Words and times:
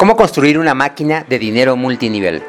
¿Cómo 0.00 0.16
construir 0.16 0.58
una 0.58 0.72
máquina 0.72 1.26
de 1.28 1.38
dinero 1.38 1.76
multinivel? 1.76 2.42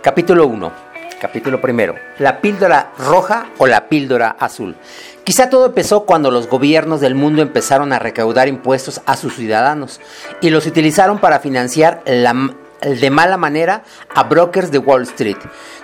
Capítulo 0.00 0.46
1. 0.46 0.72
Capítulo 1.20 1.60
primero. 1.60 1.94
La 2.18 2.40
píldora 2.40 2.92
roja 2.96 3.50
o 3.58 3.66
la 3.66 3.90
píldora 3.90 4.34
azul. 4.40 4.74
Quizá 5.22 5.50
todo 5.50 5.66
empezó 5.66 6.06
cuando 6.06 6.30
los 6.30 6.48
gobiernos 6.48 7.02
del 7.02 7.14
mundo 7.14 7.42
empezaron 7.42 7.92
a 7.92 7.98
recaudar 7.98 8.48
impuestos 8.48 9.02
a 9.04 9.18
sus 9.18 9.36
ciudadanos 9.36 10.00
y 10.40 10.48
los 10.48 10.64
utilizaron 10.64 11.18
para 11.18 11.40
financiar 11.40 12.02
de 12.02 13.10
mala 13.10 13.36
manera 13.36 13.82
a 14.14 14.22
brokers 14.22 14.70
de 14.70 14.78
Wall 14.78 15.02
Street, 15.02 15.36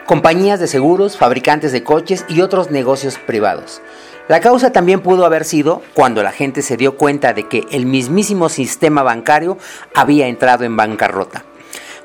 compañías 0.06 0.60
de 0.60 0.66
seguros, 0.66 1.18
fabricantes 1.18 1.72
de 1.72 1.84
coches 1.84 2.24
y 2.26 2.40
otros 2.40 2.70
negocios 2.70 3.18
privados. 3.18 3.82
La 4.28 4.40
causa 4.40 4.72
también 4.72 5.00
pudo 5.00 5.24
haber 5.24 5.44
sido 5.44 5.82
cuando 5.94 6.24
la 6.24 6.32
gente 6.32 6.62
se 6.62 6.76
dio 6.76 6.96
cuenta 6.96 7.32
de 7.32 7.44
que 7.44 7.64
el 7.70 7.86
mismísimo 7.86 8.48
sistema 8.48 9.04
bancario 9.04 9.56
había 9.94 10.26
entrado 10.26 10.64
en 10.64 10.76
bancarrota. 10.76 11.44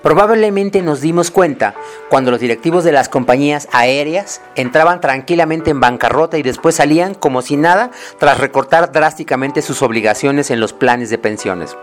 Probablemente 0.03 0.83
nos 0.83 1.01
dimos 1.01 1.31
cuenta 1.31 1.73
cuando 2.09 2.29
los 2.29 2.39
directivos 2.39 2.83
de 2.83 2.91
las 2.91 3.09
compañías 3.09 3.67
aéreas 3.71 4.41
entraban 4.55 5.01
tranquilamente 5.01 5.71
en 5.71 5.79
bancarrota 5.79 6.37
y 6.37 6.43
después 6.43 6.75
salían 6.75 7.15
como 7.15 7.41
si 7.41 7.57
nada 7.57 7.89
tras 8.19 8.39
recortar 8.39 8.91
drásticamente 8.91 9.63
sus 9.63 9.81
obligaciones 9.81 10.51
en 10.51 10.59
los 10.59 10.73
planes 10.73 11.09
de 11.09 11.17
pensiones. 11.17 11.75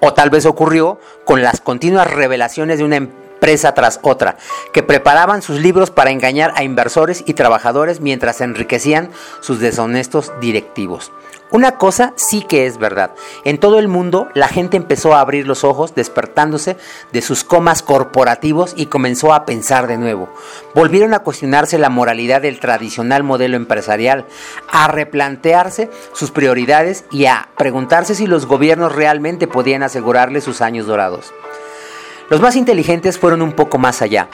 O 0.00 0.14
tal 0.14 0.30
vez 0.30 0.46
ocurrió 0.46 0.98
con 1.24 1.42
las 1.42 1.60
continuas 1.60 2.10
revelaciones 2.10 2.78
de 2.78 2.84
una 2.84 2.96
empresa 2.96 3.23
presa 3.44 3.74
tras 3.74 4.00
otra, 4.00 4.38
que 4.72 4.82
preparaban 4.82 5.42
sus 5.42 5.60
libros 5.60 5.90
para 5.90 6.10
engañar 6.10 6.54
a 6.56 6.64
inversores 6.64 7.22
y 7.26 7.34
trabajadores 7.34 8.00
mientras 8.00 8.40
enriquecían 8.40 9.10
sus 9.40 9.60
deshonestos 9.60 10.32
directivos. 10.40 11.12
Una 11.50 11.76
cosa 11.76 12.14
sí 12.16 12.40
que 12.40 12.64
es 12.64 12.78
verdad. 12.78 13.10
En 13.44 13.58
todo 13.58 13.78
el 13.78 13.86
mundo 13.86 14.28
la 14.32 14.48
gente 14.48 14.78
empezó 14.78 15.14
a 15.14 15.20
abrir 15.20 15.46
los 15.46 15.62
ojos 15.62 15.94
despertándose 15.94 16.78
de 17.12 17.20
sus 17.20 17.44
comas 17.44 17.82
corporativos 17.82 18.72
y 18.78 18.86
comenzó 18.86 19.34
a 19.34 19.44
pensar 19.44 19.88
de 19.88 19.98
nuevo. 19.98 20.30
Volvieron 20.74 21.12
a 21.12 21.18
cuestionarse 21.18 21.76
la 21.76 21.90
moralidad 21.90 22.40
del 22.40 22.60
tradicional 22.60 23.24
modelo 23.24 23.56
empresarial, 23.56 24.24
a 24.72 24.88
replantearse 24.88 25.90
sus 26.14 26.30
prioridades 26.30 27.04
y 27.10 27.26
a 27.26 27.50
preguntarse 27.58 28.14
si 28.14 28.26
los 28.26 28.46
gobiernos 28.46 28.94
realmente 28.94 29.46
podían 29.46 29.82
asegurarle 29.82 30.40
sus 30.40 30.62
años 30.62 30.86
dorados. 30.86 31.34
Los 32.30 32.40
más 32.40 32.56
inteligentes 32.56 33.18
fueron 33.18 33.42
un 33.42 33.52
poco 33.52 33.78
más 33.78 34.00
allá, 34.00 34.28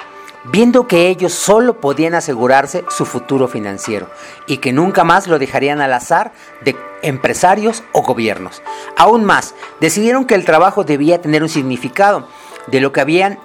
viendo 0.44 0.86
que 0.86 1.08
ellos 1.08 1.33
solo 1.33 1.80
podían 1.80 2.14
asegurarse 2.14 2.84
su 2.88 3.05
futuro 3.05 3.48
financiero 3.48 4.08
y 4.47 4.58
que 4.58 4.72
nunca 4.72 5.05
más 5.05 5.27
lo 5.27 5.38
dejarían 5.38 5.80
al 5.80 5.92
azar 5.92 6.32
de 6.64 6.77
empresarios 7.02 7.82
o 7.92 8.02
gobiernos. 8.02 8.62
Aún 8.97 9.24
más, 9.24 9.55
decidieron 9.80 10.24
que 10.24 10.34
el 10.36 10.44
trabajo 10.44 10.84
debía 10.84 11.20
tener 11.20 11.42
un 11.42 11.48
significado, 11.48 12.28
de 12.69 12.80
lo 12.80 12.92
que 12.92 13.00
habían 13.00 13.38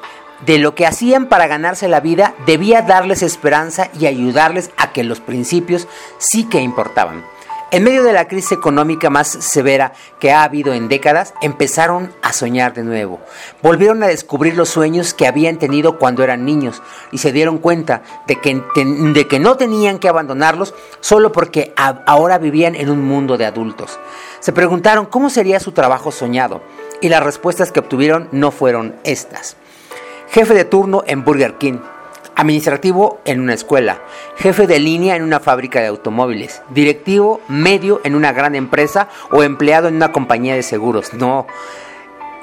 de 0.46 0.58
lo 0.58 0.76
que 0.76 0.86
hacían 0.86 1.28
para 1.28 1.48
ganarse 1.48 1.88
la 1.88 2.02
vida 2.02 2.36
debía 2.46 2.82
darles 2.82 3.24
esperanza 3.24 3.90
y 3.98 4.06
ayudarles 4.06 4.70
a 4.76 4.92
que 4.92 5.06
los 5.06 5.22
principios 5.22 5.88
sí 6.18 6.44
que 6.44 6.60
importaban. 6.60 7.24
En 7.76 7.84
medio 7.84 8.06
de 8.06 8.14
la 8.14 8.30
crisis 8.30 8.54
económica 8.54 9.10
más 9.10 9.28
severa 9.28 9.92
que 10.22 10.32
ha 10.32 10.44
habido 10.44 10.74
en 10.74 10.88
décadas, 10.88 11.34
empezaron 11.42 12.10
a 12.22 12.32
soñar 12.32 12.74
de 12.74 12.84
nuevo. 12.84 13.20
Volvieron 13.62 14.02
a 14.02 14.08
descubrir 14.08 14.56
los 14.56 14.70
sueños 14.70 15.14
que 15.14 15.28
habían 15.28 15.58
tenido 15.60 16.00
cuando 16.00 16.24
eran 16.24 16.46
niños 16.46 16.82
y 17.12 17.18
se 17.18 17.34
dieron 17.34 17.58
cuenta 17.58 18.02
de 18.28 18.40
que, 18.40 18.64
de 19.14 19.28
que 19.28 19.40
no 19.40 19.58
tenían 19.58 20.00
que 20.00 20.08
abandonarlos 20.08 20.74
solo 21.02 21.34
porque 21.34 21.74
ahora 21.76 22.38
vivían 22.38 22.76
en 22.76 22.90
un 22.90 23.04
mundo 23.04 23.38
de 23.38 23.46
adultos. 23.46 24.00
Se 24.40 24.54
preguntaron 24.54 25.06
cómo 25.06 25.30
sería 25.30 25.60
su 25.60 25.74
trabajo 25.74 26.14
soñado 26.14 26.62
y 27.02 27.10
las 27.10 27.24
respuestas 27.24 27.74
que 27.74 27.82
obtuvieron 27.82 28.30
no 28.32 28.52
fueron 28.52 28.96
estas. 29.04 29.58
Jefe 30.30 30.54
de 30.54 30.64
turno 30.64 31.04
en 31.08 31.26
Burger 31.26 31.56
King 31.56 31.80
administrativo 32.36 33.20
en 33.26 33.40
una 33.40 33.54
escuela, 33.54 34.02
jefe 34.38 34.68
de 34.68 34.80
línea 34.80 35.16
en 35.16 35.24
una 35.24 35.40
fábrica 35.40 35.80
de 35.80 35.88
automóviles, 35.88 36.62
directivo 36.70 37.42
medio 37.48 38.02
en 38.04 38.16
una 38.16 38.32
gran 38.34 38.56
empresa 38.56 39.10
o 39.32 39.44
empleado 39.44 39.88
en 39.88 39.96
una 39.96 40.12
compañía 40.12 40.56
de 40.56 40.64
seguros. 40.64 41.14
No, 41.14 41.48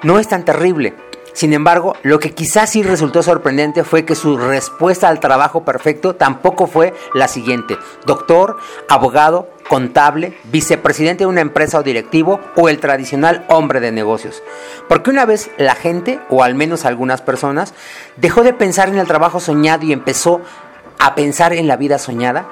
no 0.03 0.19
es 0.19 0.29
tan 0.29 0.45
terrible. 0.45 0.95
Sin 1.33 1.55
embargo, 1.55 1.97
lo 2.03 2.19
que 2.19 2.33
quizás 2.33 2.71
sí 2.71 2.83
resultó 2.83 3.23
sorprendente 3.23 3.85
fue 3.85 4.05
que 4.05 4.15
su 4.15 4.37
respuesta 4.37 5.09
al 5.09 5.21
trabajo 5.21 5.65
perfecto 5.65 6.15
tampoco 6.15 6.67
fue 6.67 6.93
la 7.15 7.27
siguiente. 7.27 7.79
Doctor, 8.05 8.59
abogado, 8.89 9.49
contable, 9.69 10.37
vicepresidente 10.45 11.25
de 11.25 11.29
una 11.29 11.41
empresa 11.41 11.79
o 11.79 11.83
directivo 11.83 12.41
o 12.57 12.69
el 12.69 12.79
tradicional 12.79 13.47
hombre 13.49 13.81
de 13.81 13.93
negocios. 13.93 14.43
Porque 14.89 15.11
una 15.11 15.25
vez 15.25 15.51
la 15.57 15.75
gente, 15.75 16.21
o 16.29 16.43
al 16.43 16.55
menos 16.55 16.85
algunas 16.85 17.23
personas, 17.23 17.73
dejó 18.17 18.43
de 18.43 18.53
pensar 18.53 18.89
en 18.91 18.99
el 18.99 19.07
trabajo 19.07 19.41
soñado 19.41 19.87
y 19.87 19.93
empezó 19.93 20.43
a 20.99 21.15
pensar 21.15 21.55
en 21.55 21.67
la 21.67 21.77
vida 21.77 21.99
soñada, 21.99 22.47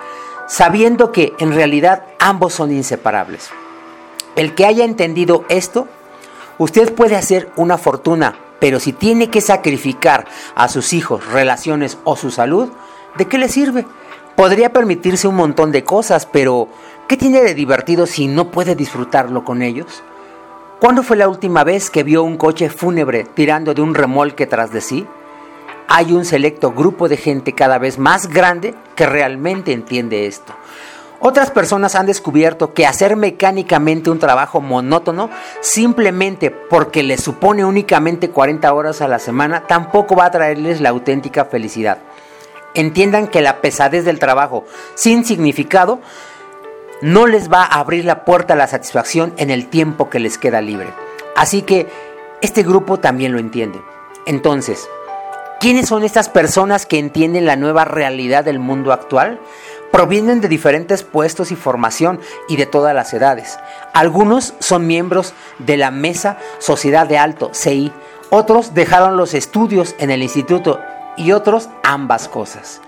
sabiendo 0.48 1.12
que 1.12 1.34
en 1.38 1.54
realidad 1.54 2.04
ambos 2.18 2.54
son 2.54 2.72
inseparables. 2.72 3.50
El 4.36 4.54
que 4.54 4.64
haya 4.64 4.84
entendido 4.84 5.44
esto, 5.50 5.86
usted 6.56 6.94
puede 6.94 7.16
hacer 7.16 7.50
una 7.56 7.76
fortuna 7.76 8.36
pero 8.60 8.78
si 8.78 8.92
tiene 8.92 9.30
que 9.30 9.40
sacrificar 9.40 10.26
a 10.54 10.68
sus 10.68 10.92
hijos, 10.92 11.26
relaciones 11.26 11.98
o 12.04 12.14
su 12.14 12.30
salud, 12.30 12.68
¿de 13.16 13.26
qué 13.26 13.38
le 13.38 13.48
sirve? 13.48 13.86
Podría 14.36 14.72
permitirse 14.72 15.26
un 15.26 15.34
montón 15.34 15.72
de 15.72 15.82
cosas, 15.82 16.26
pero 16.26 16.68
¿qué 17.08 17.16
tiene 17.16 17.40
de 17.40 17.54
divertido 17.54 18.06
si 18.06 18.28
no 18.28 18.50
puede 18.50 18.76
disfrutarlo 18.76 19.44
con 19.44 19.62
ellos? 19.62 20.02
¿Cuándo 20.78 21.02
fue 21.02 21.16
la 21.16 21.28
última 21.28 21.64
vez 21.64 21.90
que 21.90 22.04
vio 22.04 22.22
un 22.22 22.36
coche 22.36 22.70
fúnebre 22.70 23.24
tirando 23.34 23.74
de 23.74 23.82
un 23.82 23.94
remolque 23.94 24.46
tras 24.46 24.72
de 24.72 24.80
sí? 24.80 25.06
Hay 25.88 26.12
un 26.12 26.24
selecto 26.24 26.72
grupo 26.72 27.08
de 27.08 27.16
gente 27.16 27.52
cada 27.52 27.78
vez 27.78 27.98
más 27.98 28.28
grande 28.28 28.74
que 28.94 29.06
realmente 29.06 29.72
entiende 29.72 30.26
esto. 30.26 30.54
Otras 31.22 31.50
personas 31.50 31.94
han 31.94 32.06
descubierto 32.06 32.72
que 32.72 32.86
hacer 32.86 33.14
mecánicamente 33.14 34.10
un 34.10 34.18
trabajo 34.18 34.62
monótono 34.62 35.28
simplemente 35.60 36.50
porque 36.50 37.02
les 37.02 37.22
supone 37.22 37.62
únicamente 37.62 38.30
40 38.30 38.72
horas 38.72 39.02
a 39.02 39.08
la 39.08 39.18
semana 39.18 39.66
tampoco 39.66 40.16
va 40.16 40.24
a 40.24 40.30
traerles 40.30 40.80
la 40.80 40.88
auténtica 40.88 41.44
felicidad. 41.44 41.98
Entiendan 42.72 43.28
que 43.28 43.42
la 43.42 43.60
pesadez 43.60 44.06
del 44.06 44.18
trabajo 44.18 44.64
sin 44.94 45.26
significado 45.26 46.00
no 47.02 47.26
les 47.26 47.52
va 47.52 47.64
a 47.64 47.80
abrir 47.80 48.06
la 48.06 48.24
puerta 48.24 48.54
a 48.54 48.56
la 48.56 48.66
satisfacción 48.66 49.34
en 49.36 49.50
el 49.50 49.68
tiempo 49.68 50.08
que 50.08 50.20
les 50.20 50.38
queda 50.38 50.62
libre. 50.62 50.88
Así 51.36 51.62
que 51.62 51.86
este 52.40 52.62
grupo 52.62 52.98
también 52.98 53.32
lo 53.32 53.38
entiende. 53.38 53.82
Entonces, 54.26 54.88
¿quiénes 55.60 55.88
son 55.88 56.02
estas 56.02 56.30
personas 56.30 56.86
que 56.86 56.98
entienden 56.98 57.44
la 57.44 57.56
nueva 57.56 57.84
realidad 57.84 58.44
del 58.44 58.58
mundo 58.58 58.92
actual? 58.92 59.40
Provienen 59.90 60.40
de 60.40 60.48
diferentes 60.48 61.02
puestos 61.02 61.50
y 61.50 61.56
formación 61.56 62.20
y 62.48 62.56
de 62.56 62.66
todas 62.66 62.94
las 62.94 63.12
edades. 63.12 63.58
Algunos 63.92 64.54
son 64.60 64.86
miembros 64.86 65.34
de 65.58 65.76
la 65.76 65.90
Mesa 65.90 66.38
Sociedad 66.58 67.06
de 67.06 67.18
Alto, 67.18 67.50
CI. 67.52 67.92
Otros 68.30 68.72
dejaron 68.74 69.16
los 69.16 69.34
estudios 69.34 69.96
en 69.98 70.10
el 70.10 70.22
instituto 70.22 70.80
y 71.16 71.32
otros 71.32 71.68
ambas 71.82 72.28
cosas. 72.28 72.80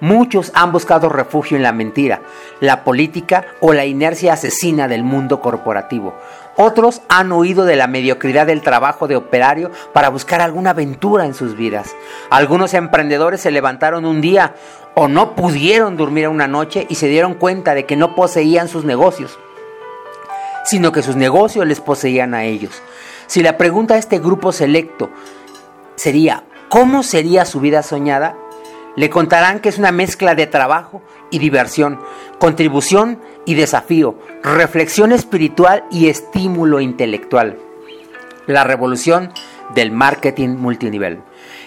Muchos 0.00 0.52
han 0.54 0.72
buscado 0.72 1.08
refugio 1.08 1.56
en 1.56 1.62
la 1.62 1.72
mentira, 1.72 2.20
la 2.60 2.84
política 2.84 3.46
o 3.60 3.72
la 3.72 3.86
inercia 3.86 4.34
asesina 4.34 4.88
del 4.88 5.02
mundo 5.02 5.40
corporativo. 5.40 6.14
Otros 6.56 7.00
han 7.08 7.32
huido 7.32 7.64
de 7.64 7.76
la 7.76 7.86
mediocridad 7.86 8.46
del 8.46 8.60
trabajo 8.60 9.08
de 9.08 9.16
operario 9.16 9.70
para 9.94 10.10
buscar 10.10 10.42
alguna 10.42 10.70
aventura 10.70 11.24
en 11.24 11.32
sus 11.32 11.56
vidas. 11.56 11.94
Algunos 12.28 12.74
emprendedores 12.74 13.40
se 13.40 13.50
levantaron 13.50 14.04
un 14.04 14.20
día 14.20 14.54
o 14.98 15.08
no 15.08 15.34
pudieron 15.34 15.98
dormir 15.98 16.26
una 16.28 16.48
noche 16.48 16.86
y 16.88 16.94
se 16.94 17.06
dieron 17.06 17.34
cuenta 17.34 17.74
de 17.74 17.84
que 17.84 17.96
no 17.96 18.14
poseían 18.14 18.66
sus 18.66 18.86
negocios, 18.86 19.38
sino 20.64 20.90
que 20.90 21.02
sus 21.02 21.16
negocios 21.16 21.66
les 21.66 21.80
poseían 21.80 22.32
a 22.32 22.44
ellos. 22.44 22.82
Si 23.26 23.42
la 23.42 23.58
pregunta 23.58 23.94
a 23.94 23.98
este 23.98 24.18
grupo 24.18 24.52
selecto 24.52 25.10
sería, 25.96 26.44
¿cómo 26.70 27.02
sería 27.02 27.44
su 27.44 27.60
vida 27.60 27.82
soñada? 27.82 28.38
Le 28.96 29.10
contarán 29.10 29.60
que 29.60 29.68
es 29.68 29.76
una 29.76 29.92
mezcla 29.92 30.34
de 30.34 30.46
trabajo 30.46 31.02
y 31.30 31.40
diversión, 31.40 32.00
contribución 32.38 33.20
y 33.44 33.52
desafío, 33.52 34.18
reflexión 34.42 35.12
espiritual 35.12 35.84
y 35.90 36.08
estímulo 36.08 36.80
intelectual. 36.80 37.58
La 38.46 38.64
revolución 38.64 39.30
del 39.74 39.90
marketing 39.90 40.56
multinivel. 40.56 41.20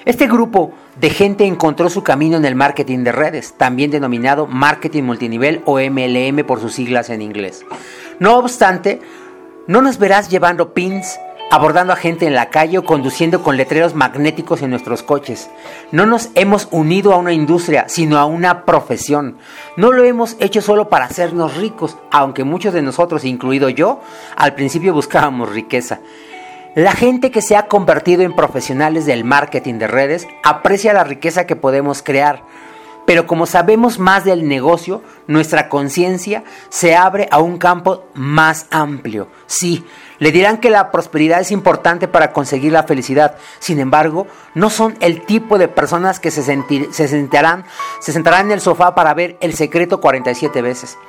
Este 0.06 0.26
grupo 0.26 0.74
de 1.00 1.10
gente 1.10 1.46
encontró 1.46 1.90
su 1.90 2.04
camino 2.04 2.38
en 2.38 2.46
el 2.46 2.56
marketing 2.56 3.00
de 3.00 3.12
redes, 3.12 3.54
también 3.58 3.92
denominado 3.92 4.48
marketing 4.48 5.04
multinivel 5.04 5.62
o 5.66 5.80
MLM 5.80 6.46
por 6.46 6.60
sus 6.60 6.74
siglas 6.74 7.10
en 7.10 7.22
inglés. 7.22 7.66
No 8.20 8.38
obstante, 8.38 9.00
no 9.68 9.82
nos 9.82 9.98
verás 9.98 10.30
llevando 10.30 10.74
pins, 10.74 11.18
abordando 11.52 11.94
a 11.94 11.96
gente 11.96 12.28
en 12.28 12.36
la 12.36 12.50
calle 12.50 12.78
o 12.78 12.84
conduciendo 12.84 13.42
con 13.42 13.56
letreros 13.56 13.96
magnéticos 13.96 14.62
en 14.62 14.72
nuestros 14.72 15.02
coches. 15.02 15.50
No 15.92 16.06
nos 16.06 16.30
hemos 16.36 16.68
unido 16.70 17.14
a 17.14 17.18
una 17.18 17.32
industria, 17.32 17.86
sino 17.88 18.18
a 18.18 18.26
una 18.26 18.66
profesión. 18.66 19.38
No 19.78 19.94
lo 19.94 20.04
hemos 20.04 20.36
hecho 20.40 20.62
solo 20.62 20.90
para 20.90 21.06
hacernos 21.06 21.56
ricos, 21.56 21.98
aunque 22.12 22.44
muchos 22.44 22.74
de 22.74 22.82
nosotros, 22.82 23.24
incluido 23.24 23.70
yo, 23.70 24.02
al 24.36 24.54
principio 24.54 24.94
buscábamos 24.94 25.50
riqueza. 25.50 26.00
La 26.76 26.94
gente 26.94 27.32
que 27.32 27.42
se 27.42 27.56
ha 27.56 27.68
convertido 27.68 28.22
en 28.22 28.36
profesionales 28.36 29.08
del 29.08 29.24
marketing 29.24 29.80
de 29.80 29.88
redes 29.88 30.28
aprecia 30.44 30.94
la 30.94 31.04
riqueza 31.04 31.48
que 31.48 31.56
podemos 31.56 32.04
crear, 32.04 32.44
pero 33.08 33.26
como 33.26 33.48
sabemos 33.48 33.98
más 33.98 34.24
del 34.24 34.48
negocio, 34.48 35.02
nuestra 35.26 35.68
conciencia 35.68 36.44
se 36.70 36.96
abre 36.96 37.28
a 37.32 37.40
un 37.40 37.58
campo 37.58 38.06
más 38.14 38.68
amplio. 38.70 39.30
Sí, 39.48 39.84
le 40.20 40.32
dirán 40.32 40.60
que 40.60 40.70
la 40.70 40.92
prosperidad 40.92 41.42
es 41.42 41.50
importante 41.50 42.08
para 42.08 42.34
conseguir 42.34 42.72
la 42.72 42.84
felicidad. 42.84 43.36
Sin 43.58 43.80
embargo, 43.80 44.28
no 44.54 44.70
son 44.70 44.96
el 45.00 45.26
tipo 45.26 45.58
de 45.58 45.70
personas 45.70 46.20
que 46.20 46.30
se, 46.30 46.44
se, 46.44 47.08
sentarán, 47.08 47.66
se 48.00 48.14
sentarán 48.14 48.46
en 48.46 48.52
el 48.52 48.62
sofá 48.62 48.94
para 48.94 49.16
ver 49.16 49.38
el 49.42 49.56
secreto 49.56 50.00
47 50.00 50.62
veces, 50.62 51.00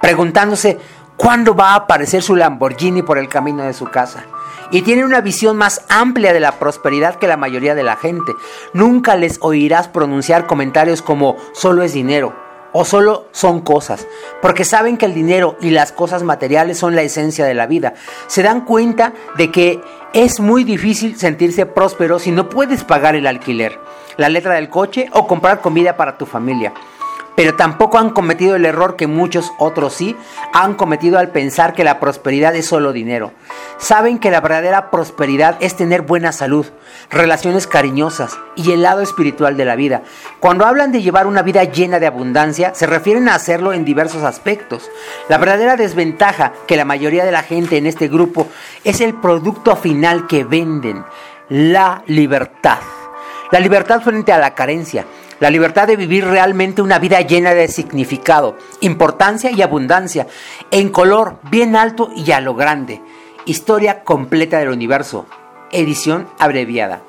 preguntándose 0.00 0.78
cuándo 1.18 1.54
va 1.54 1.72
a 1.72 1.76
aparecer 1.76 2.22
su 2.22 2.36
Lamborghini 2.36 3.02
por 3.02 3.18
el 3.18 3.28
camino 3.28 3.64
de 3.64 3.74
su 3.74 3.84
casa 3.90 4.24
y 4.70 4.82
tienen 4.82 5.04
una 5.04 5.20
visión 5.20 5.56
más 5.56 5.82
amplia 5.88 6.32
de 6.32 6.40
la 6.40 6.58
prosperidad 6.58 7.16
que 7.16 7.26
la 7.26 7.36
mayoría 7.36 7.74
de 7.74 7.82
la 7.82 7.96
gente. 7.96 8.32
Nunca 8.72 9.16
les 9.16 9.38
oirás 9.40 9.88
pronunciar 9.88 10.46
comentarios 10.46 11.02
como 11.02 11.36
solo 11.52 11.82
es 11.82 11.92
dinero 11.92 12.34
o 12.72 12.84
solo 12.84 13.28
son 13.30 13.60
cosas, 13.60 14.04
porque 14.42 14.64
saben 14.64 14.96
que 14.96 15.06
el 15.06 15.14
dinero 15.14 15.56
y 15.60 15.70
las 15.70 15.92
cosas 15.92 16.24
materiales 16.24 16.76
son 16.76 16.96
la 16.96 17.02
esencia 17.02 17.44
de 17.44 17.54
la 17.54 17.68
vida. 17.68 17.94
Se 18.26 18.42
dan 18.42 18.64
cuenta 18.64 19.12
de 19.36 19.52
que 19.52 19.80
es 20.12 20.40
muy 20.40 20.64
difícil 20.64 21.16
sentirse 21.16 21.66
próspero 21.66 22.18
si 22.18 22.32
no 22.32 22.48
puedes 22.48 22.82
pagar 22.82 23.14
el 23.14 23.28
alquiler, 23.28 23.78
la 24.16 24.28
letra 24.28 24.54
del 24.54 24.70
coche 24.70 25.08
o 25.12 25.28
comprar 25.28 25.60
comida 25.60 25.96
para 25.96 26.18
tu 26.18 26.26
familia 26.26 26.72
pero 27.36 27.54
tampoco 27.54 27.98
han 27.98 28.10
cometido 28.10 28.56
el 28.56 28.64
error 28.64 28.96
que 28.96 29.06
muchos 29.06 29.52
otros 29.58 29.94
sí 29.94 30.16
han 30.52 30.74
cometido 30.74 31.18
al 31.18 31.30
pensar 31.30 31.72
que 31.72 31.84
la 31.84 32.00
prosperidad 32.00 32.54
es 32.54 32.66
solo 32.66 32.92
dinero. 32.92 33.32
Saben 33.78 34.18
que 34.18 34.30
la 34.30 34.40
verdadera 34.40 34.90
prosperidad 34.90 35.56
es 35.60 35.76
tener 35.76 36.02
buena 36.02 36.32
salud, 36.32 36.66
relaciones 37.10 37.66
cariñosas 37.66 38.38
y 38.56 38.72
el 38.72 38.82
lado 38.82 39.00
espiritual 39.02 39.56
de 39.56 39.64
la 39.64 39.76
vida. 39.76 40.02
Cuando 40.40 40.64
hablan 40.64 40.92
de 40.92 41.02
llevar 41.02 41.26
una 41.26 41.42
vida 41.42 41.64
llena 41.64 41.98
de 41.98 42.06
abundancia, 42.06 42.74
se 42.74 42.86
refieren 42.86 43.28
a 43.28 43.34
hacerlo 43.34 43.72
en 43.72 43.84
diversos 43.84 44.22
aspectos. 44.22 44.90
La 45.28 45.38
verdadera 45.38 45.76
desventaja 45.76 46.52
que 46.66 46.76
la 46.76 46.84
mayoría 46.84 47.24
de 47.24 47.32
la 47.32 47.42
gente 47.42 47.76
en 47.76 47.86
este 47.86 48.08
grupo 48.08 48.48
es 48.84 49.00
el 49.00 49.14
producto 49.14 49.76
final 49.76 50.26
que 50.26 50.44
venden, 50.44 51.04
la 51.48 52.02
libertad. 52.06 52.78
La 53.50 53.60
libertad 53.60 54.00
frente 54.00 54.32
a 54.32 54.38
la 54.38 54.54
carencia, 54.54 55.04
la 55.40 55.50
libertad 55.50 55.86
de 55.86 55.96
vivir 55.96 56.24
realmente 56.24 56.82
una 56.82 56.98
vida 56.98 57.20
llena 57.20 57.54
de 57.54 57.68
significado, 57.68 58.56
importancia 58.80 59.50
y 59.50 59.62
abundancia, 59.62 60.26
en 60.70 60.90
color 60.90 61.38
bien 61.50 61.76
alto 61.76 62.10
y 62.14 62.30
a 62.32 62.40
lo 62.40 62.54
grande. 62.54 63.00
Historia 63.46 64.04
completa 64.04 64.58
del 64.58 64.70
universo. 64.70 65.26
Edición 65.70 66.28
abreviada. 66.38 67.02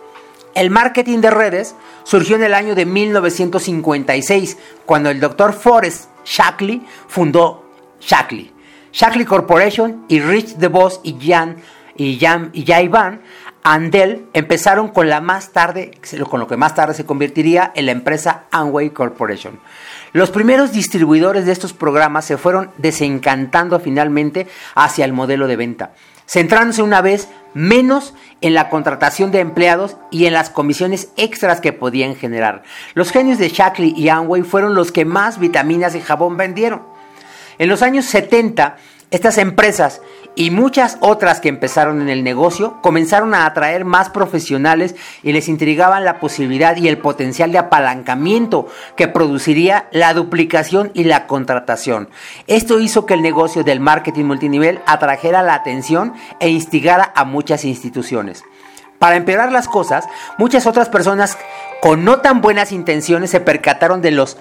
El 0.56 0.70
marketing 0.70 1.20
de 1.20 1.32
redes 1.32 1.76
surgió 2.04 2.36
en 2.36 2.44
el 2.44 2.54
año 2.54 2.76
de 2.76 2.86
1956, 2.86 4.58
cuando 4.86 5.10
el 5.10 5.20
doctor 5.20 5.54
Forrest 5.54 6.10
Shackley 6.26 6.86
fundó 7.08 7.66
Shackley. 8.00 8.54
Shackley 8.92 9.26
Corporation 9.26 10.06
y 10.08 10.22
Rich 10.22 10.56
DeVos 10.56 11.02
y 11.04 11.18
Jan 11.20 11.58
y 11.98 12.18
Jan 12.20 12.52
y 12.54 12.88
Van 12.88 13.22
Andel 13.68 14.28
empezaron 14.34 14.90
con 14.90 15.10
la 15.10 15.22
más 15.22 15.50
tarde, 15.50 15.90
con 16.30 16.40
lo 16.40 16.46
que 16.46 16.56
más 16.56 16.76
tarde 16.76 16.94
se 16.94 17.04
convertiría 17.04 17.72
en 17.74 17.88
la 17.88 17.94
empresa 17.94 18.44
Amway 18.52 18.92
Corporation. 18.92 19.60
Los 20.14 20.30
primeros 20.30 20.72
distribuidores 20.72 21.48
de 21.48 21.52
estos 21.52 21.74
programas 21.74 22.26
se 22.26 22.38
fueron 22.38 22.70
desencantando 22.78 23.80
finalmente 23.80 24.46
hacia 24.76 25.04
el 25.04 25.14
modelo 25.14 25.48
de 25.48 25.56
venta, 25.56 25.94
centrándose 26.28 26.84
una 26.84 27.02
vez 27.02 27.28
menos 27.56 28.14
en 28.42 28.54
la 28.54 28.70
contratación 28.70 29.32
de 29.32 29.40
empleados 29.40 29.98
y 30.12 30.28
en 30.28 30.34
las 30.34 30.52
comisiones 30.52 31.10
extras 31.18 31.60
que 31.60 31.74
podían 31.74 32.16
generar. 32.16 32.62
Los 32.94 33.12
genios 33.12 33.40
de 33.40 33.50
Shackley 33.50 33.96
y 33.98 34.10
Amway 34.10 34.44
fueron 34.44 34.76
los 34.76 34.92
que 34.92 35.06
más 35.06 35.40
vitaminas 35.40 35.96
y 35.96 36.02
jabón 36.02 36.38
vendieron. 36.38 36.84
En 37.58 37.70
los 37.70 37.82
años 37.82 38.06
70, 38.06 38.78
estas 39.12 39.38
empresas 39.38 40.02
y 40.36 40.52
muchas 40.52 40.98
otras 41.00 41.40
que 41.40 41.50
empezaron 41.50 42.02
en 42.02 42.10
el 42.10 42.24
negocio 42.24 42.82
comenzaron 42.82 43.34
a 43.34 43.46
atraer 43.46 43.86
más 43.86 44.10
profesionales 44.10 44.96
y 45.24 45.32
les 45.32 45.48
intrigaban 45.48 46.04
la 46.04 46.20
posibilidad 46.20 46.76
y 46.76 46.88
el 46.88 46.98
potencial 46.98 47.52
de 47.52 47.60
apalancamiento 47.60 48.68
que 48.98 49.08
produciría 49.08 49.88
la 49.92 50.14
duplicación 50.14 50.92
y 50.94 51.06
la 51.06 51.28
contratación. 51.28 52.10
Esto 52.48 52.80
hizo 52.80 53.06
que 53.06 53.14
el 53.14 53.22
negocio 53.22 53.64
del 53.64 53.80
marketing 53.80 54.26
multinivel 54.26 54.82
atrajera 54.86 55.42
la 55.42 55.54
atención 55.54 56.14
e 56.40 56.50
instigara 56.50 57.14
a 57.16 57.24
muchas 57.24 57.64
instituciones. 57.64 58.44
Para 59.00 59.18
empeorar 59.18 59.52
las 59.52 59.68
cosas, 59.68 60.08
muchas 60.38 60.66
otras 60.66 60.90
personas 60.90 61.38
con 61.82 62.06
no 62.06 62.22
tan 62.22 62.42
buenas 62.42 62.72
intenciones 62.72 63.30
se 63.30 63.42
percataron 63.42 64.02
de 64.02 64.12
los 64.12 64.38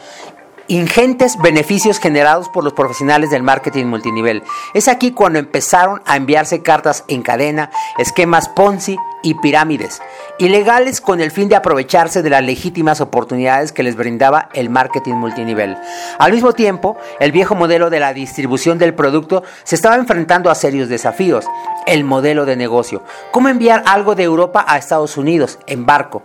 ingentes 0.68 1.36
beneficios 1.42 1.98
generados 1.98 2.48
por 2.48 2.64
los 2.64 2.72
profesionales 2.72 3.30
del 3.30 3.42
marketing 3.42 3.86
multinivel. 3.86 4.42
Es 4.72 4.88
aquí 4.88 5.12
cuando 5.12 5.38
empezaron 5.38 6.02
a 6.06 6.16
enviarse 6.16 6.62
cartas 6.62 7.04
en 7.08 7.22
cadena, 7.22 7.70
esquemas 7.98 8.48
Ponzi 8.48 8.96
y 9.22 9.34
pirámides, 9.34 10.02
ilegales 10.38 11.00
con 11.00 11.20
el 11.20 11.30
fin 11.30 11.48
de 11.48 11.56
aprovecharse 11.56 12.22
de 12.22 12.30
las 12.30 12.44
legítimas 12.44 13.00
oportunidades 13.00 13.72
que 13.72 13.82
les 13.82 13.96
brindaba 13.96 14.48
el 14.52 14.68
marketing 14.70 15.14
multinivel. 15.14 15.76
Al 16.18 16.32
mismo 16.32 16.52
tiempo, 16.52 16.96
el 17.20 17.32
viejo 17.32 17.54
modelo 17.54 17.90
de 17.90 18.00
la 18.00 18.12
distribución 18.12 18.78
del 18.78 18.94
producto 18.94 19.42
se 19.64 19.74
estaba 19.74 19.96
enfrentando 19.96 20.50
a 20.50 20.54
serios 20.54 20.88
desafíos. 20.88 21.46
El 21.86 22.04
modelo 22.04 22.46
de 22.46 22.56
negocio. 22.56 23.02
¿Cómo 23.30 23.48
enviar 23.48 23.82
algo 23.86 24.14
de 24.14 24.22
Europa 24.22 24.64
a 24.66 24.78
Estados 24.78 25.16
Unidos 25.16 25.58
en 25.66 25.84
barco? 25.86 26.22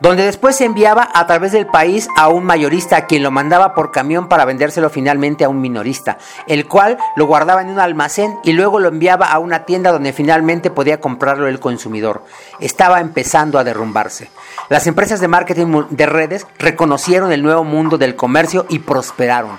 Donde 0.00 0.24
después 0.24 0.56
se 0.56 0.64
enviaba 0.64 1.08
a 1.12 1.26
través 1.26 1.52
del 1.52 1.66
país 1.66 2.08
a 2.16 2.28
un 2.28 2.44
mayorista, 2.44 3.06
quien 3.06 3.22
lo 3.22 3.30
mandaba 3.30 3.74
por 3.74 3.92
camión 3.92 4.28
para 4.28 4.44
vendérselo 4.44 4.90
finalmente 4.90 5.44
a 5.44 5.48
un 5.48 5.60
minorista, 5.60 6.18
el 6.46 6.66
cual 6.66 6.98
lo 7.16 7.26
guardaba 7.26 7.62
en 7.62 7.68
un 7.68 7.78
almacén 7.78 8.38
y 8.42 8.52
luego 8.52 8.80
lo 8.80 8.88
enviaba 8.88 9.30
a 9.30 9.38
una 9.38 9.64
tienda 9.64 9.92
donde 9.92 10.12
finalmente 10.12 10.70
podía 10.70 11.00
comprarlo 11.00 11.46
el 11.48 11.60
consumidor. 11.60 12.24
Estaba 12.58 13.00
empezando 13.00 13.58
a 13.58 13.64
derrumbarse. 13.64 14.30
Las 14.68 14.86
empresas 14.86 15.20
de 15.20 15.28
marketing 15.28 15.84
de 15.90 16.06
redes 16.06 16.46
reconocieron 16.58 17.32
el 17.32 17.42
nuevo 17.42 17.64
mundo 17.64 17.98
del 17.98 18.16
comercio 18.16 18.66
y 18.68 18.80
prosperaron. 18.80 19.58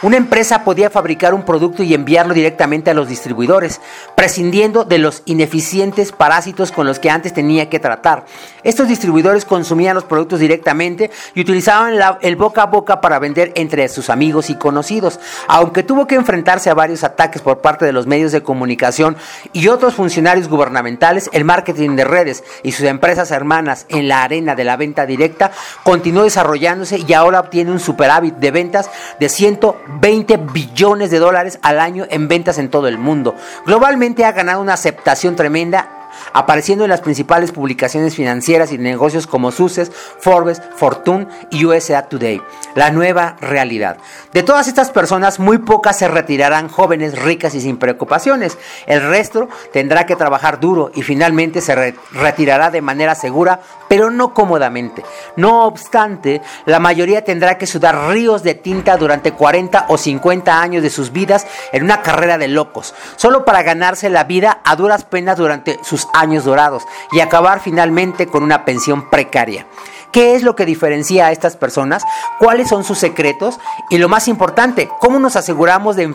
Una 0.00 0.16
empresa 0.16 0.62
podía 0.62 0.90
fabricar 0.90 1.34
un 1.34 1.42
producto 1.42 1.82
y 1.82 1.92
enviarlo 1.92 2.32
directamente 2.32 2.88
a 2.88 2.94
los 2.94 3.08
distribuidores, 3.08 3.80
prescindiendo 4.14 4.84
de 4.84 4.98
los 4.98 5.22
ineficientes 5.24 6.12
parásitos 6.12 6.70
con 6.70 6.86
los 6.86 7.00
que 7.00 7.10
antes 7.10 7.32
tenía 7.32 7.68
que 7.68 7.80
tratar. 7.80 8.24
Estos 8.62 8.86
distribuidores 8.86 9.44
consumían 9.44 9.96
los 9.96 10.04
productos 10.04 10.38
directamente 10.38 11.10
y 11.34 11.40
utilizaban 11.40 11.98
el 12.20 12.36
boca 12.36 12.62
a 12.62 12.66
boca 12.66 13.00
para 13.00 13.18
vender 13.18 13.50
entre 13.56 13.88
sus 13.88 14.08
amigos 14.08 14.50
y 14.50 14.54
conocidos. 14.54 15.18
Aunque 15.48 15.82
tuvo 15.82 16.06
que 16.06 16.14
enfrentarse 16.14 16.70
a 16.70 16.74
varios 16.74 17.02
ataques 17.02 17.42
por 17.42 17.60
parte 17.60 17.84
de 17.84 17.92
los 17.92 18.06
medios 18.06 18.30
de 18.30 18.44
comunicación 18.44 19.16
y 19.52 19.66
otros 19.66 19.94
funcionarios 19.94 20.48
gubernamentales, 20.48 21.28
el 21.32 21.44
marketing 21.44 21.96
de 21.96 22.04
redes 22.04 22.44
y 22.62 22.70
sus 22.70 22.86
empresas 22.86 23.32
hermanas 23.32 23.84
en 23.88 24.06
la 24.06 24.22
arena 24.22 24.54
de 24.54 24.62
la 24.62 24.76
venta 24.76 25.06
directa 25.06 25.50
continuó 25.82 26.22
desarrollándose 26.22 27.00
y 27.04 27.12
ahora 27.14 27.40
obtiene 27.40 27.72
un 27.72 27.80
superávit 27.80 28.36
de 28.36 28.52
ventas 28.52 28.88
de 29.18 29.28
100 29.28 29.58
20 30.00 30.36
billones 30.52 31.10
de 31.10 31.18
dólares 31.18 31.58
al 31.62 31.80
año 31.80 32.06
en 32.10 32.28
ventas 32.28 32.58
en 32.58 32.70
todo 32.70 32.88
el 32.88 32.98
mundo. 32.98 33.34
Globalmente 33.66 34.24
ha 34.24 34.32
ganado 34.32 34.60
una 34.60 34.74
aceptación 34.74 35.36
tremenda 35.36 35.97
apareciendo 36.32 36.84
en 36.84 36.90
las 36.90 37.00
principales 37.00 37.52
publicaciones 37.52 38.14
financieras 38.14 38.72
y 38.72 38.78
negocios 38.78 39.26
como 39.26 39.50
Suces, 39.50 39.92
Forbes, 40.20 40.62
Fortune 40.76 41.26
y 41.50 41.64
USA 41.64 42.02
Today. 42.02 42.40
La 42.74 42.90
nueva 42.90 43.36
realidad. 43.40 43.98
De 44.32 44.42
todas 44.42 44.68
estas 44.68 44.90
personas, 44.90 45.38
muy 45.38 45.58
pocas 45.58 45.98
se 45.98 46.08
retirarán 46.08 46.68
jóvenes, 46.68 47.18
ricas 47.18 47.54
y 47.54 47.60
sin 47.60 47.76
preocupaciones. 47.76 48.58
El 48.86 49.02
resto 49.08 49.48
tendrá 49.72 50.06
que 50.06 50.16
trabajar 50.16 50.60
duro 50.60 50.90
y 50.94 51.02
finalmente 51.02 51.60
se 51.60 51.94
retirará 52.12 52.70
de 52.70 52.82
manera 52.82 53.14
segura, 53.14 53.60
pero 53.88 54.10
no 54.10 54.34
cómodamente. 54.34 55.04
No 55.36 55.66
obstante, 55.66 56.42
la 56.66 56.78
mayoría 56.78 57.24
tendrá 57.24 57.58
que 57.58 57.66
sudar 57.66 58.08
ríos 58.08 58.42
de 58.42 58.54
tinta 58.54 58.96
durante 58.96 59.32
40 59.32 59.86
o 59.88 59.98
50 59.98 60.60
años 60.60 60.82
de 60.82 60.90
sus 60.90 61.12
vidas 61.12 61.46
en 61.72 61.84
una 61.84 62.02
carrera 62.02 62.38
de 62.38 62.48
locos, 62.48 62.94
solo 63.16 63.44
para 63.44 63.62
ganarse 63.62 64.10
la 64.10 64.24
vida 64.24 64.60
a 64.64 64.76
duras 64.76 65.04
penas 65.04 65.36
durante 65.36 65.78
sus 65.82 66.07
años 66.12 66.44
dorados 66.44 66.84
y 67.12 67.20
acabar 67.20 67.60
finalmente 67.60 68.26
con 68.26 68.42
una 68.42 68.64
pensión 68.64 69.08
precaria. 69.10 69.66
¿Qué 70.12 70.34
es 70.34 70.42
lo 70.42 70.56
que 70.56 70.64
diferencia 70.64 71.26
a 71.26 71.32
estas 71.32 71.56
personas? 71.56 72.04
¿Cuáles 72.38 72.68
son 72.68 72.84
sus 72.84 72.98
secretos? 72.98 73.58
Y 73.90 73.98
lo 73.98 74.08
más 74.08 74.26
importante, 74.28 74.88
¿cómo 75.00 75.18
nos 75.18 75.36
aseguramos 75.36 75.96
de, 75.96 76.14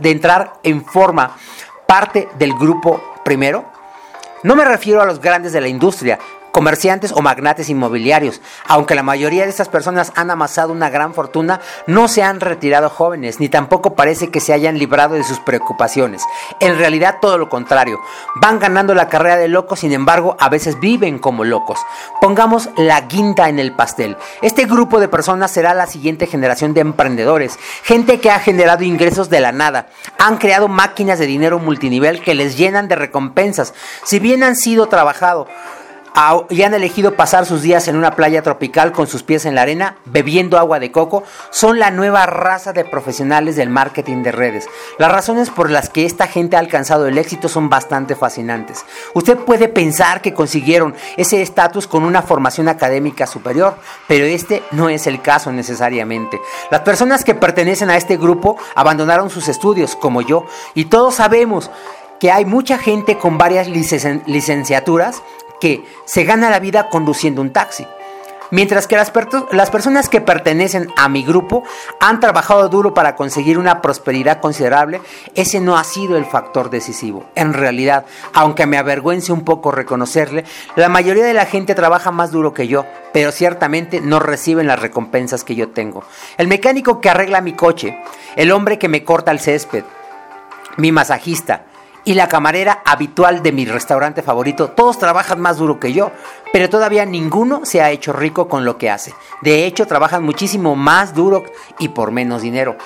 de 0.00 0.10
entrar 0.10 0.54
en 0.62 0.84
forma 0.84 1.36
parte 1.86 2.28
del 2.38 2.52
grupo 2.54 3.02
primero? 3.24 3.64
No 4.42 4.56
me 4.56 4.64
refiero 4.64 5.00
a 5.00 5.06
los 5.06 5.20
grandes 5.20 5.52
de 5.52 5.60
la 5.60 5.68
industria, 5.68 6.18
comerciantes 6.52 7.12
o 7.12 7.22
magnates 7.22 7.68
inmobiliarios. 7.68 8.40
Aunque 8.66 8.94
la 8.94 9.02
mayoría 9.02 9.44
de 9.44 9.50
estas 9.50 9.68
personas 9.68 10.12
han 10.16 10.30
amasado 10.30 10.72
una 10.72 10.90
gran 10.90 11.14
fortuna, 11.14 11.60
no 11.86 12.08
se 12.08 12.22
han 12.22 12.40
retirado 12.40 12.90
jóvenes, 12.90 13.40
ni 13.40 13.48
tampoco 13.48 13.94
parece 13.94 14.30
que 14.30 14.40
se 14.40 14.52
hayan 14.52 14.78
librado 14.78 15.14
de 15.14 15.24
sus 15.24 15.40
preocupaciones. 15.40 16.22
En 16.60 16.78
realidad 16.78 17.16
todo 17.20 17.38
lo 17.38 17.48
contrario. 17.48 18.00
Van 18.36 18.58
ganando 18.58 18.94
la 18.94 19.08
carrera 19.08 19.36
de 19.36 19.48
locos, 19.48 19.80
sin 19.80 19.92
embargo, 19.92 20.36
a 20.38 20.48
veces 20.48 20.78
viven 20.80 21.18
como 21.18 21.44
locos. 21.44 21.80
Pongamos 22.20 22.68
la 22.76 23.02
guinda 23.02 23.48
en 23.48 23.58
el 23.58 23.74
pastel. 23.74 24.16
Este 24.42 24.66
grupo 24.66 25.00
de 25.00 25.08
personas 25.08 25.50
será 25.50 25.74
la 25.74 25.86
siguiente 25.86 26.26
generación 26.26 26.74
de 26.74 26.80
emprendedores, 26.80 27.58
gente 27.82 28.20
que 28.20 28.30
ha 28.30 28.38
generado 28.38 28.84
ingresos 28.84 29.30
de 29.30 29.40
la 29.40 29.52
nada, 29.52 29.88
han 30.18 30.38
creado 30.38 30.68
máquinas 30.68 31.18
de 31.18 31.26
dinero 31.26 31.58
multinivel 31.58 32.22
que 32.22 32.34
les 32.34 32.56
llenan 32.56 32.88
de 32.88 32.96
recompensas. 32.96 33.74
Si 34.04 34.18
bien 34.18 34.42
han 34.42 34.56
sido 34.56 34.86
trabajado 34.86 35.46
y 36.50 36.62
han 36.62 36.74
elegido 36.74 37.14
pasar 37.14 37.46
sus 37.46 37.62
días 37.62 37.88
en 37.88 37.96
una 37.96 38.16
playa 38.16 38.42
tropical 38.42 38.92
con 38.92 39.06
sus 39.06 39.22
pies 39.22 39.44
en 39.46 39.54
la 39.54 39.62
arena, 39.62 39.96
bebiendo 40.04 40.58
agua 40.58 40.78
de 40.78 40.92
coco, 40.92 41.22
son 41.50 41.78
la 41.78 41.90
nueva 41.90 42.26
raza 42.26 42.72
de 42.72 42.84
profesionales 42.84 43.56
del 43.56 43.70
marketing 43.70 44.22
de 44.22 44.32
redes. 44.32 44.68
Las 44.98 45.12
razones 45.12 45.50
por 45.50 45.70
las 45.70 45.88
que 45.88 46.04
esta 46.04 46.26
gente 46.26 46.56
ha 46.56 46.60
alcanzado 46.60 47.06
el 47.06 47.18
éxito 47.18 47.48
son 47.48 47.68
bastante 47.68 48.16
fascinantes. 48.16 48.84
Usted 49.14 49.38
puede 49.38 49.68
pensar 49.68 50.20
que 50.20 50.34
consiguieron 50.34 50.94
ese 51.16 51.42
estatus 51.42 51.86
con 51.86 52.04
una 52.04 52.22
formación 52.22 52.68
académica 52.68 53.26
superior, 53.26 53.76
pero 54.06 54.24
este 54.24 54.62
no 54.72 54.88
es 54.88 55.06
el 55.06 55.22
caso 55.22 55.52
necesariamente. 55.52 56.40
Las 56.70 56.80
personas 56.80 57.24
que 57.24 57.34
pertenecen 57.34 57.90
a 57.90 57.96
este 57.96 58.16
grupo 58.16 58.56
abandonaron 58.74 59.30
sus 59.30 59.48
estudios, 59.48 59.96
como 59.96 60.22
yo, 60.22 60.44
y 60.74 60.86
todos 60.86 61.14
sabemos 61.14 61.70
que 62.20 62.30
hay 62.30 62.44
mucha 62.44 62.76
gente 62.76 63.16
con 63.16 63.38
varias 63.38 63.66
licenciaturas 63.66 65.22
que 65.60 65.84
se 66.04 66.24
gana 66.24 66.50
la 66.50 66.60
vida 66.60 66.88
conduciendo 66.88 67.42
un 67.42 67.52
taxi. 67.52 67.86
Mientras 68.50 68.88
que 68.88 68.96
las, 68.96 69.10
personas 69.10 70.08
que 70.08 70.20
pertenecen 70.20 70.88
a 70.96 71.08
mi 71.08 71.22
grupo 71.22 71.62
han 72.00 72.18
trabajado 72.18 72.68
duro 72.68 72.94
para 72.94 73.14
conseguir 73.14 73.58
una 73.58 73.80
prosperidad 73.80 74.40
considerable, 74.40 75.00
ese 75.36 75.60
no 75.60 75.78
ha 75.78 75.84
sido 75.84 76.16
el 76.16 76.24
factor 76.24 76.68
decisivo. 76.68 77.24
En 77.36 77.52
realidad, 77.52 78.06
aunque 78.32 78.66
me 78.66 78.76
avergüence 78.76 79.32
un 79.32 79.42
poco 79.42 79.70
reconocerle, 79.70 80.44
la 80.74 80.88
mayoría 80.88 81.24
de 81.24 81.34
la 81.34 81.46
gente 81.46 81.76
trabaja 81.76 82.10
más 82.10 82.32
duro 82.32 82.52
que 82.52 82.66
yo, 82.66 82.86
pero 83.12 83.30
ciertamente 83.30 84.00
no 84.00 84.18
reciben 84.18 84.66
las 84.66 84.80
recompensas 84.80 85.44
que 85.44 85.54
yo 85.54 85.68
tengo. 85.68 86.02
El 86.36 86.48
mecánico 86.48 87.00
que 87.00 87.10
arregla 87.10 87.40
mi 87.40 87.52
coche, 87.52 88.02
el 88.34 88.50
hombre 88.50 88.78
que 88.78 88.88
me 88.88 89.04
corta 89.04 89.30
el 89.30 89.38
césped, 89.38 89.84
mi 90.76 90.90
masajista, 90.90 91.66
y 92.04 92.14
la 92.14 92.28
camarera 92.28 92.82
habitual 92.84 93.42
de 93.42 93.52
mi 93.52 93.64
restaurante 93.64 94.22
favorito, 94.22 94.70
todos 94.70 94.98
trabajan 94.98 95.40
más 95.40 95.58
duro 95.58 95.78
que 95.78 95.92
yo, 95.92 96.10
pero 96.52 96.68
todavía 96.68 97.04
ninguno 97.04 97.64
se 97.64 97.82
ha 97.82 97.90
hecho 97.90 98.12
rico 98.12 98.48
con 98.48 98.64
lo 98.64 98.78
que 98.78 98.90
hace. 98.90 99.14
De 99.42 99.66
hecho, 99.66 99.86
trabajan 99.86 100.22
muchísimo 100.24 100.76
más 100.76 101.14
duro 101.14 101.44
y 101.78 101.88
por 101.88 102.10
menos 102.10 102.42
dinero. 102.42 102.76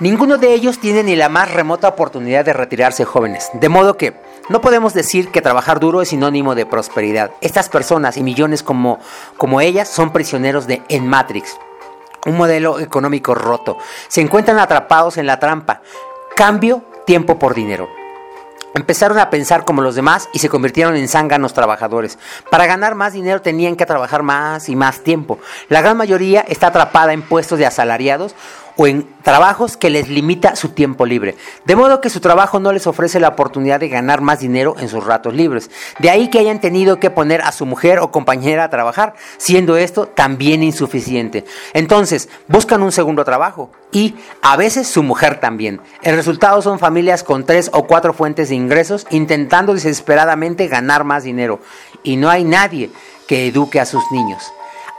Ninguno 0.00 0.38
de 0.38 0.54
ellos 0.54 0.78
tiene 0.78 1.02
ni 1.02 1.16
la 1.16 1.28
más 1.28 1.50
remota 1.50 1.88
oportunidad 1.88 2.44
de 2.44 2.52
retirarse 2.52 3.04
jóvenes, 3.04 3.50
de 3.54 3.68
modo 3.68 3.96
que 3.96 4.14
no 4.48 4.60
podemos 4.60 4.94
decir 4.94 5.30
que 5.30 5.42
trabajar 5.42 5.80
duro 5.80 6.00
es 6.00 6.10
sinónimo 6.10 6.54
de 6.54 6.66
prosperidad. 6.66 7.32
Estas 7.40 7.68
personas 7.68 8.16
y 8.16 8.22
millones 8.22 8.62
como, 8.62 9.00
como 9.36 9.60
ellas 9.60 9.88
son 9.88 10.12
prisioneros 10.12 10.68
de 10.68 10.82
En 10.88 11.08
Matrix, 11.08 11.58
un 12.26 12.36
modelo 12.36 12.78
económico 12.78 13.34
roto. 13.34 13.76
Se 14.06 14.20
encuentran 14.20 14.60
atrapados 14.60 15.16
en 15.18 15.26
la 15.26 15.40
trampa, 15.40 15.82
Cambio 16.38 16.84
tiempo 17.04 17.36
por 17.36 17.52
dinero. 17.52 17.88
Empezaron 18.72 19.18
a 19.18 19.28
pensar 19.28 19.64
como 19.64 19.82
los 19.82 19.96
demás 19.96 20.28
y 20.32 20.38
se 20.38 20.48
convirtieron 20.48 20.94
en 20.94 21.08
zánganos 21.08 21.52
trabajadores. 21.52 22.16
Para 22.48 22.66
ganar 22.66 22.94
más 22.94 23.12
dinero 23.12 23.42
tenían 23.42 23.74
que 23.74 23.86
trabajar 23.86 24.22
más 24.22 24.68
y 24.68 24.76
más 24.76 25.00
tiempo. 25.00 25.40
La 25.68 25.80
gran 25.80 25.96
mayoría 25.96 26.42
está 26.42 26.68
atrapada 26.68 27.12
en 27.12 27.22
puestos 27.22 27.58
de 27.58 27.66
asalariados 27.66 28.36
o 28.80 28.86
en 28.86 29.08
trabajos 29.22 29.76
que 29.76 29.90
les 29.90 30.08
limita 30.08 30.54
su 30.54 30.68
tiempo 30.68 31.04
libre. 31.04 31.34
De 31.64 31.74
modo 31.74 32.00
que 32.00 32.10
su 32.10 32.20
trabajo 32.20 32.60
no 32.60 32.70
les 32.72 32.86
ofrece 32.86 33.18
la 33.18 33.28
oportunidad 33.28 33.80
de 33.80 33.88
ganar 33.88 34.20
más 34.20 34.38
dinero 34.38 34.76
en 34.78 34.88
sus 34.88 35.04
ratos 35.04 35.34
libres. 35.34 35.68
De 35.98 36.10
ahí 36.10 36.30
que 36.30 36.38
hayan 36.38 36.60
tenido 36.60 37.00
que 37.00 37.10
poner 37.10 37.42
a 37.42 37.50
su 37.50 37.66
mujer 37.66 37.98
o 37.98 38.12
compañera 38.12 38.62
a 38.62 38.70
trabajar, 38.70 39.14
siendo 39.36 39.76
esto 39.76 40.06
también 40.06 40.62
insuficiente. 40.62 41.44
Entonces, 41.74 42.28
buscan 42.46 42.84
un 42.84 42.92
segundo 42.92 43.24
trabajo 43.24 43.72
y 43.90 44.14
a 44.42 44.56
veces 44.56 44.86
su 44.86 45.02
mujer 45.02 45.40
también. 45.40 45.80
El 46.02 46.14
resultado 46.14 46.62
son 46.62 46.78
familias 46.78 47.24
con 47.24 47.44
tres 47.44 47.70
o 47.72 47.88
cuatro 47.88 48.12
fuentes 48.12 48.50
de 48.50 48.54
ingresos 48.54 49.08
intentando 49.10 49.74
desesperadamente 49.74 50.68
ganar 50.68 51.02
más 51.02 51.24
dinero. 51.24 51.58
Y 52.04 52.14
no 52.14 52.30
hay 52.30 52.44
nadie 52.44 52.90
que 53.26 53.48
eduque 53.48 53.80
a 53.80 53.86
sus 53.86 54.04
niños. 54.12 54.52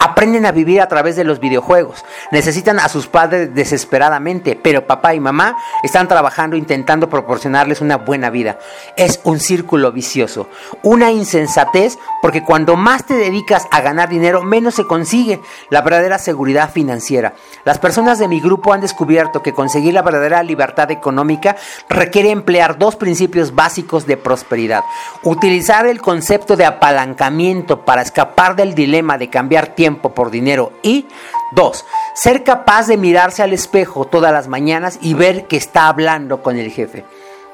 Aprenden 0.10 0.48
a 0.48 0.52
vivir 0.52 0.82
a 0.82 0.88
través 0.88 1.16
de 1.16 1.24
los 1.24 1.40
videojuegos. 1.40 2.04
Necesitan 2.32 2.80
a 2.80 2.90
sus 2.90 3.06
padres 3.06 3.54
desesperadamente, 3.54 4.56
pero 4.56 4.88
papá 4.88 5.14
y 5.14 5.20
mamá 5.20 5.56
están 5.84 6.08
trabajando 6.08 6.56
intentando 6.56 7.10
proporcionarles 7.10 7.80
una 7.80 7.98
buena 7.98 8.32
vida. 8.32 8.58
Es 8.98 9.20
un 9.24 9.40
círculo 9.40 9.92
vicioso, 9.92 10.50
una 10.82 11.12
insensatez, 11.12 12.00
porque 12.24 12.44
cuando 12.44 12.76
más 12.76 13.06
te 13.06 13.14
dedicas 13.14 13.68
a 13.70 13.82
ganar 13.82 14.10
dinero, 14.10 14.42
menos 14.42 14.74
se 14.74 14.86
consigue 14.86 15.42
la 15.70 15.82
verdadera 15.82 16.18
seguridad 16.18 16.72
financiera. 16.72 17.36
Las 17.64 17.78
personas 17.78 18.18
de 18.18 18.28
mi 18.28 18.42
grupo 18.42 18.74
han 18.74 18.82
descubierto 18.82 19.44
que 19.44 19.54
conseguir 19.54 19.94
la 19.94 20.02
verdadera 20.02 20.42
libertad 20.42 20.90
económica 20.90 21.56
requiere 21.88 22.32
emplear 22.32 22.80
dos 22.80 22.96
principios 22.96 23.54
básicos 23.54 24.08
de 24.08 24.18
prosperidad. 24.18 24.84
Utilizar 25.22 25.86
el 25.86 26.02
concepto 26.02 26.56
de 26.56 26.66
apalancamiento 26.66 27.86
para 27.86 28.02
escapar 28.02 28.56
del 28.56 28.74
dilema 28.74 29.20
de 29.20 29.30
cambiar 29.30 29.76
tiempo 29.76 29.99
por 30.02 30.32
dinero. 30.32 30.72
Y 30.82 31.06
dos, 31.52 31.86
ser 32.16 32.44
capaz 32.44 32.88
de 32.88 32.98
mirarse 32.98 33.44
al 33.44 33.54
espejo 33.54 34.06
todas 34.06 34.32
las 34.32 34.48
mañanas 34.48 35.00
y 35.02 35.14
ver 35.14 35.48
que 35.48 35.58
está 35.58 35.88
hablando 35.88 36.42
con 36.42 36.58
el 36.58 36.72
jefe. 36.72 37.06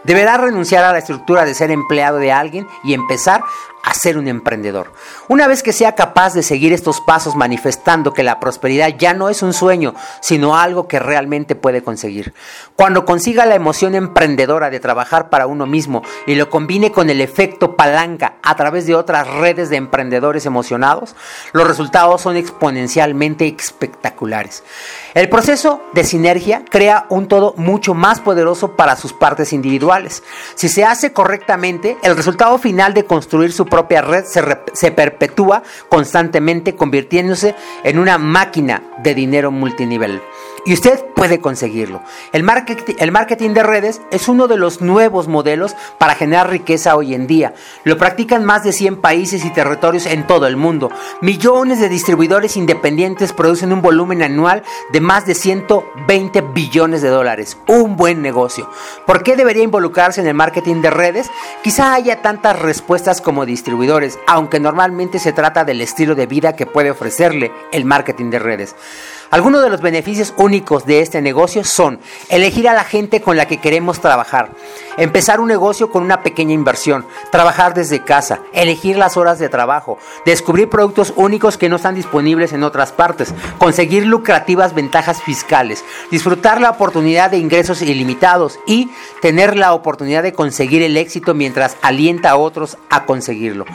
Deberá 0.04 0.38
renunciar 0.38 0.84
a 0.84 0.92
la 0.92 1.00
estructura 1.00 1.46
de 1.46 1.56
ser 1.56 1.72
empleado 1.72 2.20
de 2.20 2.32
alguien 2.32 2.68
y 2.84 2.94
empezar 2.94 3.44
a 3.86 3.94
ser 3.94 4.18
un 4.18 4.28
emprendedor. 4.28 4.92
Una 5.30 5.48
vez 5.48 5.62
que 5.62 5.72
sea 5.72 5.94
capaz 5.94 6.34
de 6.34 6.42
seguir 6.42 6.74
estos 6.74 7.02
pasos 7.02 7.36
manifestando 7.36 8.14
que 8.14 8.24
la 8.24 8.40
prosperidad 8.40 8.90
ya 8.98 9.14
no 9.14 9.30
es 9.30 9.44
un 9.44 9.54
sueño, 9.54 9.94
sino 10.22 10.58
algo 10.58 10.88
que 10.88 11.00
realmente 11.00 11.56
puede 11.56 11.84
conseguir. 11.84 12.34
Cuando 12.76 13.06
consiga 13.06 13.46
la 13.46 13.54
emoción 13.56 13.94
emprendedora 13.94 14.72
de 14.72 14.80
trabajar 14.80 15.30
para 15.30 15.46
uno 15.46 15.68
mismo 15.68 16.02
y 16.26 16.34
lo 16.34 16.50
combine 16.50 16.92
con 16.92 17.12
el 17.12 17.22
efecto 17.22 17.76
palanca 17.76 18.38
a 18.42 18.56
través 18.56 18.88
de 18.88 18.96
otras 18.96 19.28
redes 19.28 19.70
de 19.70 19.78
emprendedores 19.78 20.48
emocionados, 20.48 21.16
los 21.54 21.68
resultados 21.68 22.22
son 22.22 22.38
exponencialmente 22.38 23.48
espectaculares. 23.48 24.64
El 25.14 25.30
proceso 25.30 25.82
de 25.94 26.04
sinergia 26.04 26.66
crea 26.70 27.06
un 27.10 27.28
todo 27.28 27.54
mucho 27.58 27.94
más 27.94 28.20
poderoso 28.20 28.76
para 28.76 28.96
sus 28.96 29.14
partes 29.14 29.54
individuales. 29.54 30.24
Si 30.56 30.70
se 30.70 30.84
hace 30.84 31.14
correctamente, 31.14 31.98
el 32.02 32.18
resultado 32.18 32.58
final 32.58 32.96
de 32.96 33.06
construir 33.06 33.54
su 33.54 33.66
propia 33.76 34.02
red 34.02 34.24
se, 34.24 34.92
perpetúa 34.92 35.62
constantemente 35.90 36.78
convirtiéndose 36.78 37.56
en 37.84 38.00
una 38.00 38.18
máquina 38.18 38.82
de 39.04 39.14
dinero 39.14 39.52
multinivel. 39.52 40.22
Y 40.68 40.74
usted 40.74 41.06
puede 41.14 41.40
conseguirlo. 41.40 42.02
El 42.34 42.42
marketing, 42.42 42.96
el 42.98 43.12
marketing 43.12 43.52
de 43.52 43.62
redes 43.62 44.02
es 44.10 44.28
uno 44.28 44.48
de 44.48 44.58
los 44.58 44.82
nuevos 44.82 45.28
modelos 45.28 45.76
para 46.00 46.16
generar 46.16 46.50
riqueza 46.50 46.96
hoy 46.96 47.14
en 47.14 47.28
día. 47.28 47.54
Lo 47.84 48.00
practican 48.00 48.44
más 48.44 48.64
de 48.64 48.74
100 48.74 48.98
países 48.98 49.46
y 49.46 49.52
territorios 49.52 50.08
en 50.08 50.26
todo 50.26 50.48
el 50.48 50.58
mundo. 50.58 50.90
Millones 51.22 51.80
de 51.80 51.88
distribuidores 51.88 52.58
independientes 52.58 53.32
producen 53.32 53.74
un 53.74 53.84
volumen 53.84 54.24
anual 54.24 54.64
de 54.92 55.02
más 55.02 55.28
de 55.28 55.36
120 55.36 56.42
billones 56.42 57.04
de 57.04 57.10
dólares. 57.10 57.60
Un 57.68 57.96
buen 57.96 58.24
negocio. 58.24 58.68
¿Por 59.06 59.22
qué 59.22 59.36
debería 59.36 59.64
involucrarse 59.64 60.22
en 60.22 60.28
el 60.28 60.34
marketing 60.34 60.82
de 60.82 60.90
redes? 60.90 61.30
Quizá 61.64 61.94
haya 61.94 62.24
tantas 62.24 62.60
respuestas 62.60 63.22
como 63.22 63.46
distribuidores, 63.46 64.18
aunque 64.26 64.60
normalmente 64.60 65.20
se 65.20 65.32
trata 65.32 65.64
del 65.64 65.82
estilo 65.82 66.16
de 66.16 66.26
vida 66.26 66.56
que 66.56 66.66
puede 66.66 66.90
ofrecerle 66.90 67.52
el 67.72 67.86
marketing 67.86 68.32
de 68.32 68.40
redes. 68.40 68.76
Algunos 69.36 69.62
de 69.64 69.70
los 69.70 69.82
beneficios 69.82 70.34
únicos 70.38 70.86
de 70.86 71.02
este 71.02 71.22
negocio 71.22 71.66
son 71.66 72.00
elegir 72.30 72.70
a 72.70 72.74
la 72.74 72.86
gente 72.86 73.20
con 73.20 73.36
la 73.36 73.50
que 73.50 73.58
queremos 73.58 74.00
trabajar, 74.00 74.52
empezar 74.96 75.42
un 75.42 75.50
negocio 75.50 75.92
con 75.92 76.04
una 76.04 76.24
pequeña 76.24 76.54
inversión, 76.54 77.06
trabajar 77.34 77.74
desde 77.74 78.02
casa, 78.02 78.40
elegir 78.54 78.98
las 78.98 79.18
horas 79.18 79.38
de 79.38 79.50
trabajo, 79.50 79.98
descubrir 80.26 80.70
productos 80.70 81.12
únicos 81.18 81.58
que 81.58 81.68
no 81.68 81.76
están 81.76 81.96
disponibles 81.96 82.54
en 82.54 82.64
otras 82.64 82.94
partes, 82.94 83.34
conseguir 83.58 84.06
lucrativas 84.06 84.74
ventajas 84.74 85.22
fiscales, 85.22 85.84
disfrutar 86.12 86.62
la 86.62 86.70
oportunidad 86.70 87.30
de 87.30 87.38
ingresos 87.38 87.82
ilimitados 87.82 88.58
y 88.66 88.90
tener 89.22 89.58
la 89.58 89.74
oportunidad 89.74 90.24
de 90.24 90.32
conseguir 90.32 90.82
el 90.82 90.96
éxito 90.96 91.34
mientras 91.34 91.76
alienta 91.82 92.30
a 92.30 92.38
otros 92.38 92.78
a 92.90 93.04
conseguirlo. 93.04 93.66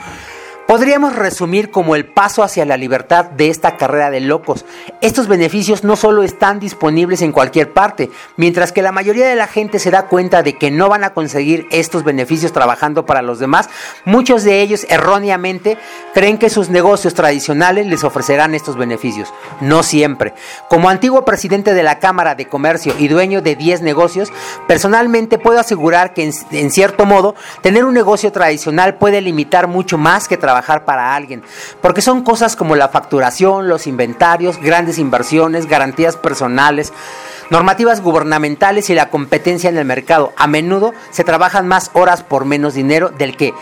Podríamos 0.67 1.17
resumir 1.17 1.69
como 1.69 1.95
el 1.95 2.05
paso 2.05 2.43
hacia 2.43 2.63
la 2.63 2.77
libertad 2.77 3.25
de 3.25 3.49
esta 3.49 3.75
carrera 3.75 4.09
de 4.09 4.21
locos. 4.21 4.63
Estos 5.01 5.27
beneficios 5.27 5.83
no 5.83 5.97
solo 5.97 6.23
están 6.23 6.61
disponibles 6.61 7.21
en 7.21 7.33
cualquier 7.33 7.73
parte, 7.73 8.09
mientras 8.37 8.71
que 8.71 8.81
la 8.81 8.93
mayoría 8.93 9.27
de 9.27 9.35
la 9.35 9.47
gente 9.47 9.79
se 9.79 9.91
da 9.91 10.07
cuenta 10.07 10.43
de 10.43 10.57
que 10.57 10.71
no 10.71 10.87
van 10.87 11.03
a 11.03 11.13
conseguir 11.13 11.67
estos 11.71 12.05
beneficios 12.05 12.53
trabajando 12.53 13.05
para 13.05 13.21
los 13.21 13.39
demás, 13.39 13.69
muchos 14.05 14.43
de 14.43 14.61
ellos 14.61 14.85
erróneamente 14.87 15.77
creen 16.13 16.37
que 16.37 16.49
sus 16.49 16.69
negocios 16.69 17.15
tradicionales 17.15 17.87
les 17.87 18.05
ofrecerán 18.05 18.55
estos 18.55 18.77
beneficios. 18.77 19.33
No 19.59 19.83
siempre. 19.83 20.33
Como 20.69 20.89
antiguo 20.89 21.25
presidente 21.25 21.73
de 21.73 21.83
la 21.83 21.99
Cámara 21.99 22.35
de 22.35 22.47
Comercio 22.47 22.95
y 22.97 23.09
dueño 23.09 23.41
de 23.41 23.57
10 23.57 23.81
negocios, 23.81 24.31
personalmente 24.67 25.37
puedo 25.37 25.59
asegurar 25.59 26.13
que 26.13 26.23
en, 26.23 26.31
en 26.51 26.71
cierto 26.71 27.05
modo 27.05 27.35
tener 27.61 27.83
un 27.83 27.93
negocio 27.93 28.31
tradicional 28.31 28.95
puede 28.95 29.19
limitar 29.19 29.67
mucho 29.67 29.97
más 29.97 30.29
que 30.29 30.37
trabajar 30.37 30.50
para 30.85 31.15
alguien, 31.15 31.43
porque 31.81 32.01
son 32.01 32.23
cosas 32.23 32.55
como 32.55 32.75
la 32.75 32.89
facturación, 32.89 33.67
los 33.67 33.87
inventarios, 33.87 34.59
grandes 34.59 34.97
inversiones, 34.97 35.67
garantías 35.67 36.17
personales, 36.17 36.93
normativas 37.49 38.01
gubernamentales 38.01 38.89
y 38.89 38.95
la 38.95 39.09
competencia 39.09 39.69
en 39.69 39.77
el 39.77 39.85
mercado. 39.85 40.33
A 40.37 40.47
menudo 40.47 40.93
se 41.11 41.23
trabajan 41.23 41.67
más 41.67 41.91
horas 41.93 42.23
por 42.23 42.45
menos 42.45 42.73
dinero 42.73 43.09
del 43.09 43.35
que 43.35 43.53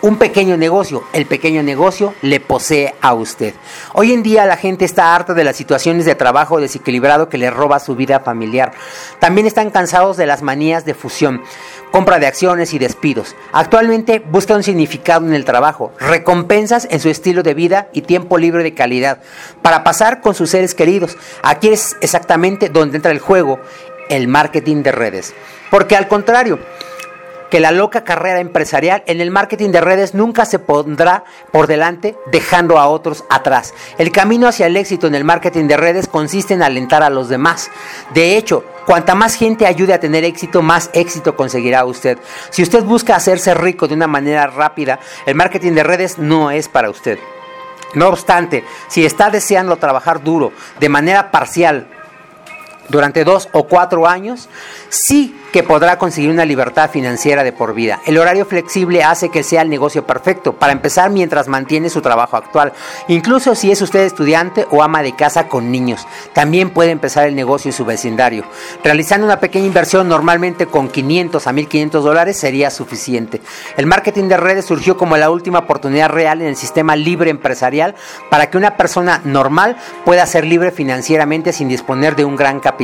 un 0.00 0.16
pequeño 0.16 0.56
negocio, 0.56 1.02
el 1.12 1.26
pequeño 1.26 1.62
negocio 1.64 2.14
le 2.22 2.38
posee 2.38 2.94
a 3.00 3.14
usted. 3.14 3.54
Hoy 3.94 4.12
en 4.12 4.22
día 4.22 4.46
la 4.46 4.56
gente 4.56 4.84
está 4.84 5.14
harta 5.14 5.34
de 5.34 5.42
las 5.42 5.56
situaciones 5.56 6.04
de 6.04 6.14
trabajo 6.14 6.60
desequilibrado 6.60 7.28
que 7.28 7.38
le 7.38 7.50
roba 7.50 7.80
su 7.80 7.96
vida 7.96 8.20
familiar. 8.20 8.72
También 9.18 9.48
están 9.48 9.70
cansados 9.70 10.16
de 10.16 10.26
las 10.26 10.42
manías 10.42 10.84
de 10.84 10.94
fusión, 10.94 11.42
compra 11.90 12.18
de 12.18 12.26
acciones 12.26 12.74
y 12.74 12.78
despidos. 12.78 13.34
Actualmente 13.52 14.20
busca 14.20 14.54
un 14.54 14.62
significado 14.62 15.26
en 15.26 15.34
el 15.34 15.44
trabajo, 15.44 15.92
recompensas 15.98 16.86
en 16.90 17.00
su 17.00 17.08
estilo 17.08 17.42
de 17.42 17.54
vida 17.54 17.88
y 17.92 18.02
tiempo 18.02 18.38
libre 18.38 18.62
de 18.62 18.74
calidad 18.74 19.20
para 19.62 19.84
pasar 19.84 20.20
con 20.20 20.34
sus 20.34 20.50
seres 20.50 20.74
queridos. 20.74 21.16
Aquí 21.42 21.68
es 21.68 21.96
exactamente 22.00 22.68
donde 22.68 22.96
entra 22.96 23.12
el 23.12 23.18
juego, 23.18 23.60
el 24.08 24.28
marketing 24.28 24.82
de 24.82 24.92
redes. 24.92 25.34
Porque 25.70 25.96
al 25.96 26.08
contrario, 26.08 26.58
que 27.50 27.60
la 27.60 27.72
loca 27.72 28.04
carrera 28.04 28.40
empresarial 28.40 29.02
en 29.06 29.20
el 29.20 29.30
marketing 29.30 29.70
de 29.70 29.80
redes 29.80 30.14
nunca 30.14 30.44
se 30.44 30.58
pondrá 30.58 31.24
por 31.52 31.66
delante 31.66 32.16
dejando 32.30 32.78
a 32.78 32.88
otros 32.88 33.24
atrás. 33.30 33.74
El 33.98 34.12
camino 34.12 34.48
hacia 34.48 34.66
el 34.66 34.76
éxito 34.76 35.06
en 35.06 35.14
el 35.14 35.24
marketing 35.24 35.66
de 35.66 35.76
redes 35.76 36.08
consiste 36.08 36.54
en 36.54 36.62
alentar 36.62 37.02
a 37.02 37.10
los 37.10 37.28
demás. 37.28 37.70
De 38.14 38.36
hecho, 38.36 38.64
cuanta 38.86 39.14
más 39.14 39.34
gente 39.34 39.66
ayude 39.66 39.94
a 39.94 40.00
tener 40.00 40.24
éxito, 40.24 40.62
más 40.62 40.90
éxito 40.92 41.36
conseguirá 41.36 41.84
usted. 41.84 42.18
Si 42.50 42.62
usted 42.62 42.82
busca 42.84 43.16
hacerse 43.16 43.54
rico 43.54 43.88
de 43.88 43.94
una 43.94 44.06
manera 44.06 44.46
rápida, 44.46 44.98
el 45.26 45.34
marketing 45.34 45.72
de 45.72 45.84
redes 45.84 46.18
no 46.18 46.50
es 46.50 46.68
para 46.68 46.90
usted. 46.90 47.18
No 47.94 48.08
obstante, 48.08 48.64
si 48.88 49.06
está 49.06 49.30
deseando 49.30 49.76
trabajar 49.76 50.22
duro, 50.22 50.52
de 50.78 50.88
manera 50.90 51.30
parcial, 51.30 51.88
durante 52.88 53.24
dos 53.24 53.48
o 53.52 53.64
cuatro 53.64 54.06
años, 54.06 54.48
sí 54.88 55.34
que 55.52 55.62
podrá 55.62 55.98
conseguir 55.98 56.30
una 56.30 56.44
libertad 56.44 56.90
financiera 56.90 57.42
de 57.42 57.52
por 57.52 57.74
vida. 57.74 58.00
El 58.06 58.18
horario 58.18 58.44
flexible 58.44 59.02
hace 59.02 59.30
que 59.30 59.42
sea 59.42 59.62
el 59.62 59.70
negocio 59.70 60.06
perfecto 60.06 60.52
para 60.52 60.72
empezar 60.72 61.10
mientras 61.10 61.48
mantiene 61.48 61.88
su 61.88 62.02
trabajo 62.02 62.36
actual. 62.36 62.72
Incluso 63.08 63.54
si 63.54 63.70
es 63.70 63.80
usted 63.80 64.00
estudiante 64.00 64.66
o 64.70 64.82
ama 64.82 65.02
de 65.02 65.16
casa 65.16 65.48
con 65.48 65.70
niños, 65.70 66.06
también 66.32 66.70
puede 66.70 66.90
empezar 66.90 67.26
el 67.26 67.34
negocio 67.34 67.70
en 67.70 67.72
su 67.72 67.84
vecindario. 67.84 68.44
Realizando 68.84 69.26
una 69.26 69.40
pequeña 69.40 69.66
inversión 69.66 70.08
normalmente 70.08 70.66
con 70.66 70.88
500 70.88 71.46
a 71.46 71.52
1500 71.52 72.04
dólares 72.04 72.36
sería 72.36 72.70
suficiente. 72.70 73.40
El 73.76 73.86
marketing 73.86 74.24
de 74.28 74.36
redes 74.36 74.66
surgió 74.66 74.96
como 74.96 75.16
la 75.16 75.30
última 75.30 75.60
oportunidad 75.60 76.10
real 76.10 76.42
en 76.42 76.48
el 76.48 76.56
sistema 76.56 76.94
libre 76.94 77.30
empresarial 77.30 77.94
para 78.30 78.50
que 78.50 78.58
una 78.58 78.76
persona 78.76 79.22
normal 79.24 79.76
pueda 80.04 80.26
ser 80.26 80.44
libre 80.44 80.70
financieramente 80.70 81.52
sin 81.52 81.68
disponer 81.68 82.16
de 82.16 82.24
un 82.24 82.36
gran 82.36 82.60
capital. 82.60 82.77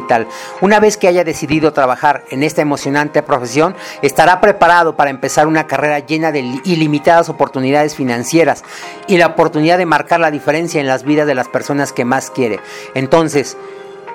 Una 0.60 0.80
vez 0.80 0.96
que 0.96 1.08
haya 1.08 1.24
decidido 1.24 1.72
trabajar 1.72 2.24
en 2.30 2.42
esta 2.42 2.62
emocionante 2.62 3.22
profesión, 3.22 3.74
estará 4.02 4.40
preparado 4.40 4.96
para 4.96 5.10
empezar 5.10 5.46
una 5.46 5.66
carrera 5.66 6.00
llena 6.00 6.32
de 6.32 6.40
ilimitadas 6.64 7.28
oportunidades 7.28 7.94
financieras 7.94 8.64
y 9.06 9.18
la 9.18 9.28
oportunidad 9.28 9.78
de 9.78 9.86
marcar 9.86 10.20
la 10.20 10.30
diferencia 10.30 10.80
en 10.80 10.86
las 10.86 11.04
vidas 11.04 11.26
de 11.26 11.34
las 11.34 11.48
personas 11.48 11.92
que 11.92 12.04
más 12.04 12.30
quiere. 12.30 12.60
Entonces, 12.94 13.56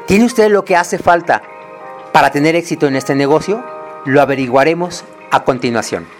¿tiene 0.05 0.25
usted 0.25 0.49
lo 0.49 0.65
que 0.65 0.75
hace 0.75 0.97
falta 0.97 1.41
para 2.11 2.31
tener 2.31 2.55
éxito 2.55 2.87
en 2.87 2.95
este 2.95 3.15
negocio? 3.15 3.63
Lo 4.05 4.21
averiguaremos 4.21 5.05
a 5.31 5.43
continuación. 5.43 6.18